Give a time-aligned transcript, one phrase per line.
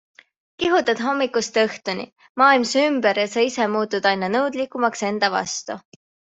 [0.61, 2.07] Kihutad hommikust õhtuni,
[2.43, 5.81] maailm su ümber ja sa ise muutud aina nõudlikumaks enda vastu.